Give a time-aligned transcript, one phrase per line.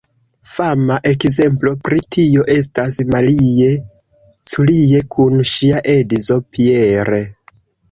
[0.51, 3.69] Fama ekzemplo pri tio estas Marie
[4.53, 7.25] Curie kun ŝia edzo Pierre.